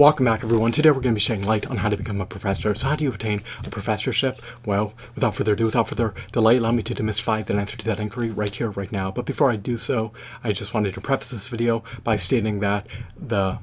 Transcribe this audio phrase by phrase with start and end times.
[0.00, 0.72] Welcome back, everyone.
[0.72, 2.74] Today we're going to be shedding light on how to become a professor.
[2.74, 4.40] So, how do you obtain a professorship?
[4.64, 8.00] Well, without further ado, without further delay, allow me to demystify the answer to that
[8.00, 9.10] inquiry right here, right now.
[9.10, 12.86] But before I do so, I just wanted to preface this video by stating that
[13.14, 13.58] the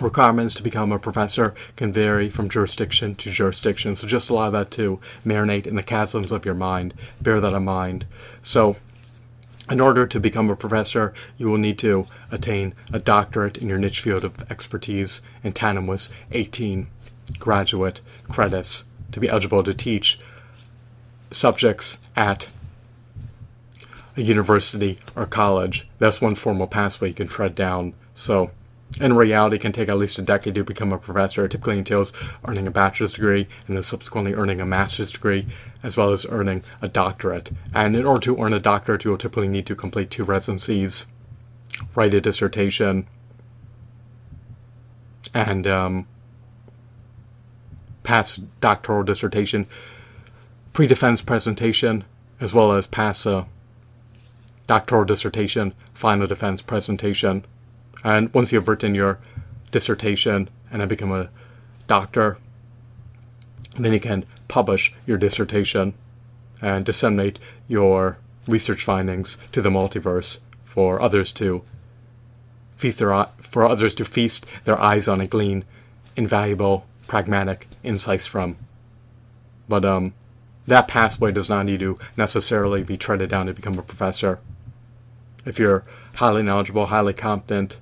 [0.00, 3.94] requirements to become a professor can vary from jurisdiction to jurisdiction.
[3.94, 6.92] So, just allow that to marinate in the chasms of your mind.
[7.20, 8.04] Bear that in mind.
[8.42, 8.74] So,
[9.70, 13.78] in order to become a professor, you will need to attain a doctorate in your
[13.78, 16.86] niche field of expertise and tandem with 18
[17.38, 20.18] graduate credits to be eligible to teach
[21.30, 22.48] subjects at
[24.16, 25.86] a university or college.
[25.98, 27.94] That's one formal pathway you can tread down.
[28.14, 28.50] So,
[29.00, 31.44] in reality, it can take at least a decade to become a professor.
[31.44, 32.12] It typically entails
[32.44, 35.46] earning a bachelor's degree and then subsequently earning a master's degree,
[35.82, 37.50] as well as earning a doctorate.
[37.72, 41.06] And in order to earn a doctorate, you will typically need to complete two residencies,
[41.96, 43.08] write a dissertation,
[45.32, 46.06] and um,
[48.04, 49.66] pass doctoral dissertation,
[50.72, 52.04] pre-defense presentation,
[52.40, 53.46] as well as pass a
[54.68, 57.44] doctoral dissertation, final defense presentation
[58.04, 59.18] and once you've written your
[59.70, 61.30] dissertation and then become a
[61.86, 62.38] doctor,
[63.78, 65.94] then you can publish your dissertation
[66.62, 71.62] and disseminate your research findings to the multiverse for others to
[72.76, 75.64] feast their for others to feast their eyes on and glean
[76.16, 78.56] invaluable pragmatic insights from.
[79.68, 80.14] But um,
[80.66, 84.38] that pathway does not need to necessarily be treaded down to become a professor.
[85.44, 85.84] If you're
[86.16, 87.78] highly knowledgeable, highly competent,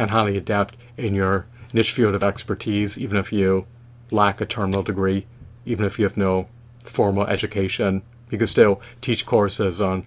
[0.00, 3.66] and highly adept in your niche field of expertise, even if you
[4.10, 5.26] lack a terminal degree,
[5.66, 6.48] even if you have no
[6.86, 8.00] formal education.
[8.30, 10.06] You can still teach courses on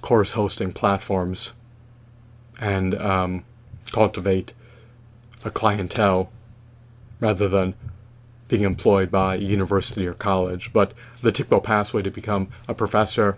[0.00, 1.52] course hosting platforms
[2.58, 3.44] and um,
[3.92, 4.54] cultivate
[5.44, 6.32] a clientele
[7.20, 7.74] rather than
[8.48, 10.72] being employed by a university or college.
[10.72, 13.36] But the typical pathway to become a professor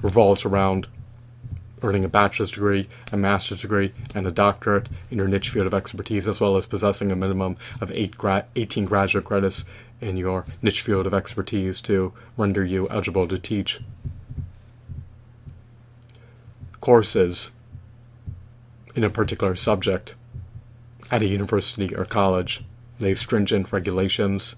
[0.00, 0.86] revolves around
[1.84, 5.74] earning a bachelor's degree, a master's degree, and a doctorate in your niche field of
[5.74, 9.66] expertise, as well as possessing a minimum of eight gra- 18 graduate credits
[10.00, 13.80] in your niche field of expertise to render you eligible to teach
[16.80, 17.50] courses
[18.94, 20.14] in a particular subject
[21.10, 22.64] at a university or college.
[22.98, 24.56] They have stringent regulations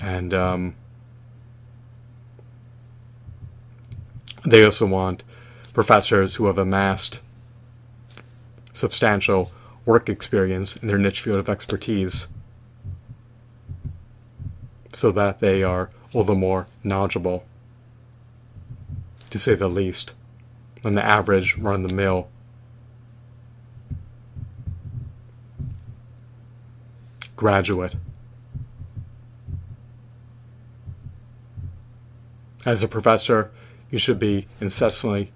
[0.00, 0.74] and um,
[4.44, 5.22] they also want
[5.74, 7.20] professors who have amassed
[8.72, 9.52] substantial
[9.84, 12.28] work experience in their niche field of expertise
[14.94, 17.44] so that they are all the more knowledgeable,
[19.28, 20.14] to say the least,
[20.82, 22.28] than the average run the mill
[27.34, 27.96] graduate.
[32.64, 33.50] As a professor,
[33.90, 35.32] you should be incessantly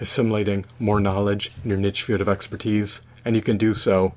[0.00, 4.14] assimilating more knowledge in your niche field of expertise, and you can do so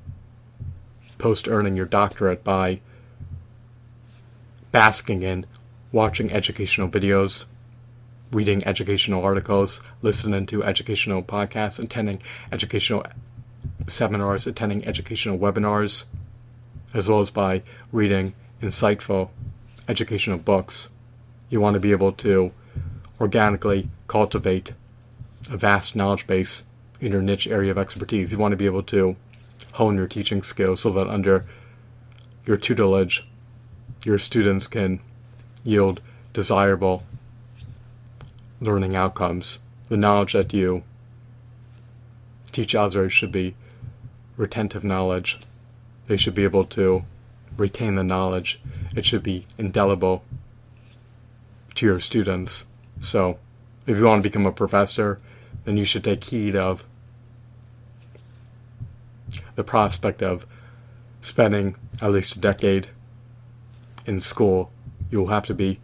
[1.18, 2.80] post earning your doctorate by
[4.72, 5.46] basking in
[5.92, 7.46] watching educational videos,
[8.32, 12.22] reading educational articles, listening to educational podcasts, attending
[12.52, 13.06] educational
[13.88, 16.06] seminars, attending educational webinars,
[16.94, 19.30] as well as by reading insightful
[19.88, 20.90] educational books.
[21.50, 22.52] You want to be able to
[23.20, 24.74] organically cultivate
[25.50, 26.64] a vast knowledge base
[27.00, 28.32] in your niche area of expertise.
[28.32, 29.16] You want to be able to
[29.74, 31.46] hone your teaching skills so that under
[32.46, 33.28] your tutelage,
[34.06, 35.00] your students can
[35.64, 36.02] yield
[36.34, 37.04] desirable
[38.60, 39.60] learning outcomes.
[39.90, 40.84] The knowledge that you
[42.52, 43.56] teach others should be
[44.38, 45.40] retentive knowledge.
[46.06, 47.04] They should be able to
[47.58, 48.60] retain the knowledge.
[48.96, 50.24] It should be indelible
[51.76, 52.66] to your students.
[53.00, 53.40] So,
[53.88, 55.20] if you want to become a professor,
[55.66, 56.84] then you should take heed of
[59.56, 60.46] the prospect of
[61.22, 62.90] spending at least a decade
[64.06, 64.72] in school.
[65.10, 65.80] You'll have to be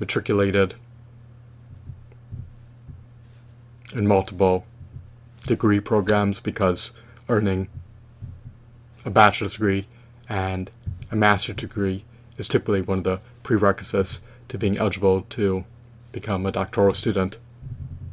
[0.00, 0.74] matriculated
[3.94, 4.64] in multiple
[5.46, 6.92] degree programs because
[7.28, 7.68] earning
[9.04, 9.86] a bachelor's degree
[10.28, 10.70] and
[11.10, 12.04] a master's degree
[12.38, 15.64] is typically one of the prerequisites to being eligible to
[16.12, 17.38] become a doctoral student.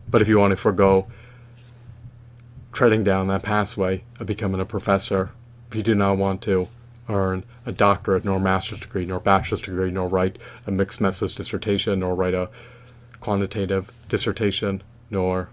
[0.09, 1.07] But if you want to forego
[2.71, 5.31] treading down that pathway of becoming a professor,
[5.69, 6.67] if you do not want to
[7.07, 11.99] earn a doctorate, nor master's degree, nor bachelor's degree, nor write a mixed methods dissertation,
[11.99, 12.49] nor write a
[13.19, 15.49] quantitative dissertation, nor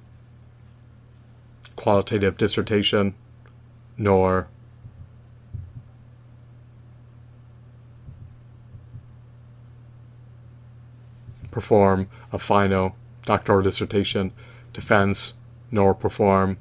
[1.75, 3.14] qualitative dissertation,
[3.97, 4.49] nor
[11.50, 12.94] perform a final
[13.26, 14.32] doctoral dissertation
[14.73, 15.34] defense,
[15.70, 16.56] nor perform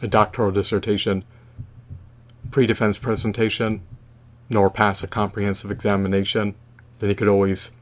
[0.00, 1.24] a doctoral dissertation
[2.50, 3.82] pre-defense presentation,
[4.48, 6.54] nor pass a comprehensive examination,
[7.00, 7.72] then you could always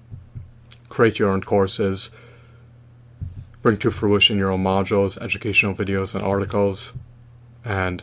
[0.89, 2.11] create your own courses,
[3.63, 6.93] bring to fruition your own modules, educational videos, and articles,
[7.65, 8.03] and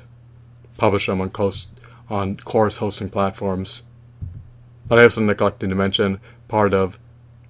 [0.77, 1.67] publish them on, course,
[2.09, 3.83] on course hosting platforms.
[4.91, 6.99] But I also neglected to mention part of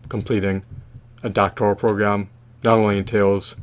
[0.10, 0.64] completing
[1.24, 2.30] a doctoral program.
[2.64, 3.56] Not only entails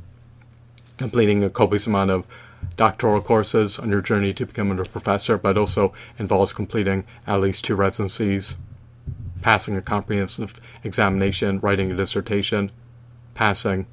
[0.96, 2.25] completing a copious amount of
[2.76, 7.64] doctoral courses on your journey to becoming a professor, but also involves completing at least
[7.64, 8.56] two residencies,
[9.42, 12.72] passing a comprehensive examination, writing a dissertation,
[13.34, 13.86] passing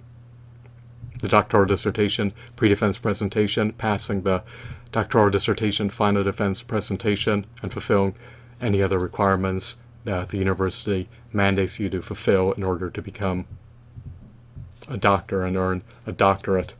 [1.21, 4.41] the doctoral dissertation pre-defense presentation, passing the
[4.91, 8.15] doctoral dissertation final defense presentation, and fulfilling
[8.61, 13.45] any other requirements that the university mandates you to fulfill in order to become
[14.87, 16.75] a doctor and earn a doctorate.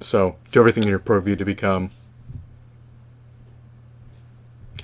[0.00, 1.90] So, do everything in your purview to become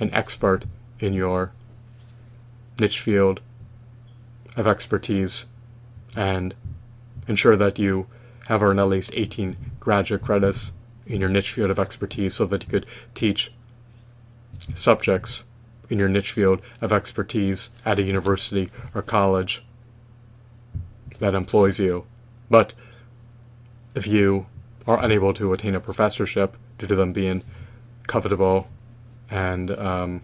[0.00, 0.64] an expert
[0.99, 1.52] in your
[2.78, 3.40] niche field
[4.56, 5.44] of expertise
[6.16, 6.55] and
[7.28, 8.06] ensure that you
[8.46, 10.73] have earned at least 18 graduate credits
[11.06, 13.52] in your niche field of expertise so that you could teach
[14.75, 15.44] subjects
[15.90, 19.62] in your niche field of expertise at a university or college
[21.19, 22.06] that employs you.
[22.48, 22.72] But
[23.94, 24.46] if you
[24.87, 27.42] are unable to attain a professorship due to them being
[28.08, 28.66] covetable
[29.28, 30.22] and um,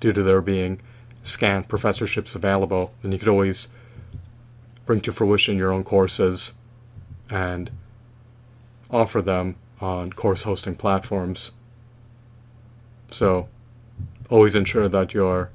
[0.00, 0.80] due to there being
[1.22, 3.68] scant professorships available, then you could always
[4.86, 6.54] bring to fruition your own courses
[7.28, 7.70] and
[8.90, 11.52] offer them on course hosting platforms.
[13.10, 13.48] So
[14.28, 15.50] always ensure that your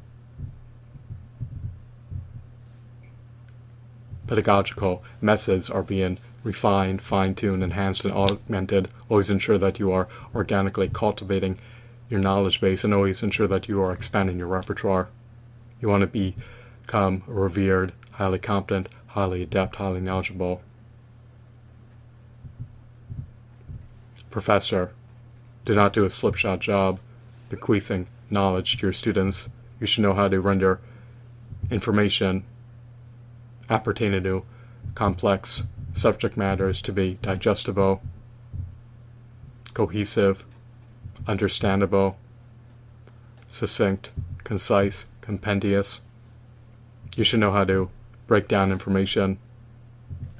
[4.27, 8.89] pedagogical methods are being refined, fine-tuned, enhanced, and augmented.
[9.09, 11.57] Always ensure that you are organically cultivating
[12.09, 15.09] your knowledge base and always ensure that you are expanding your repertoire.
[15.81, 16.33] You want to
[16.87, 20.61] become revered, highly competent, highly adept, highly knowledgeable
[24.29, 24.91] professor.
[25.63, 26.99] Do not do a slipshod job
[27.49, 29.49] bequeathing knowledge to your students.
[29.79, 30.79] You should know how to render
[31.69, 32.43] information
[33.69, 34.43] appertaining to
[34.93, 35.63] complex
[35.93, 38.01] subject matters to be digestible,
[39.73, 40.45] cohesive,
[41.27, 42.17] understandable,
[43.47, 44.11] succinct,
[44.43, 46.01] concise, compendious.
[47.15, 47.89] You should know how to
[48.27, 49.39] break down information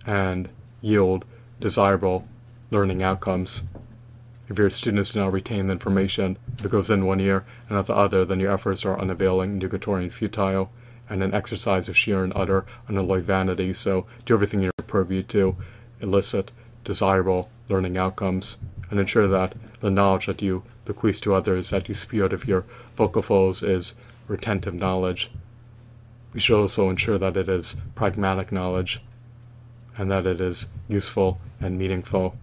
[0.06, 0.50] and
[0.82, 1.26] yield
[1.60, 2.28] desirable
[2.70, 3.64] learning outcomes.
[4.48, 7.88] If your students do not retain the information, it goes in one ear and out
[7.88, 10.72] the other, then your efforts are unavailing, nugatory, and futile,
[11.10, 13.74] and an exercise of sheer and utter unalloyed vanity.
[13.74, 15.56] So do everything in your purview to
[16.00, 16.52] elicit
[16.84, 18.58] desirable learning outcomes
[18.90, 22.48] and ensure that the knowledge that you bequeath to others, that you spew out of
[22.48, 22.66] your
[22.96, 23.96] vocal folds, is
[24.28, 25.32] retentive knowledge.
[26.34, 29.02] We should also ensure that it is pragmatic knowledge
[29.98, 32.36] and that it is useful and meaningful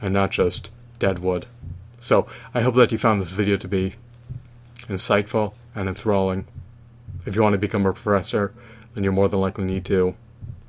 [0.00, 1.46] and not just deadwood.
[1.98, 3.96] So I hope that you found this video to be
[4.82, 6.46] insightful and enthralling.
[7.26, 8.54] If you want to become a professor,
[8.94, 10.14] then you're more than likely need to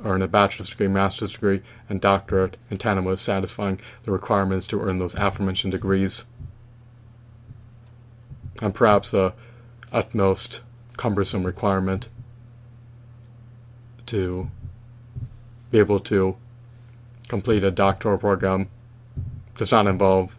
[0.03, 4.81] earn a bachelor's degree, master's degree, and doctorate in tandem with satisfying the requirements to
[4.81, 6.25] earn those aforementioned degrees.
[8.61, 9.33] And perhaps the
[9.91, 10.61] utmost
[10.97, 12.09] cumbersome requirement
[14.07, 14.49] to
[15.71, 16.35] be able to
[17.27, 18.69] complete a doctoral program
[19.57, 20.35] does not involve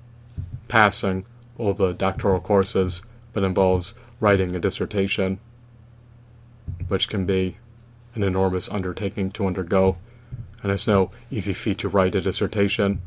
[0.68, 1.24] passing
[1.58, 3.02] all the doctoral courses,
[3.32, 5.38] but involves writing a dissertation,
[6.88, 7.56] which can be
[8.14, 9.96] an enormous undertaking to undergo,
[10.62, 13.00] and it's no easy feat to write a dissertation.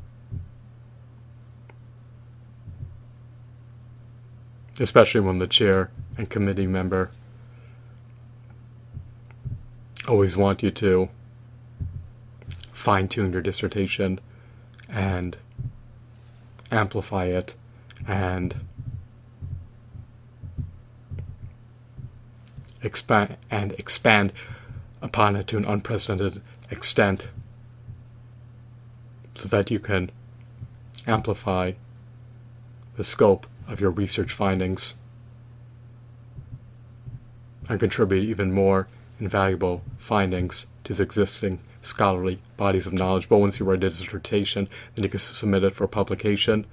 [4.80, 7.10] Especially when the chair and committee member
[10.08, 11.10] always want you to
[12.74, 14.20] fine tune your dissertation
[14.90, 15.38] and
[16.72, 17.54] amplify it
[18.08, 18.56] and
[22.82, 24.32] expand and expand
[25.02, 27.30] upon it to an unprecedented extent
[29.36, 30.12] so that you can
[31.08, 31.74] amplify
[32.96, 34.96] the scope of your research findings
[37.68, 38.88] and contribute even more
[39.20, 43.30] invaluable findings to the existing scholarly bodies of knowledge.
[43.30, 46.66] But once you write a dissertation, then you can submit it for publication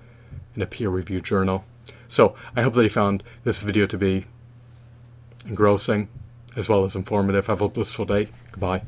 [0.54, 1.64] in a peer-reviewed journal.
[2.08, 4.26] So I hope that you found this video to be
[5.46, 6.08] engrossing
[6.56, 7.46] as well as informative.
[7.46, 8.28] Have a blissful day.
[8.50, 8.82] Goodbye.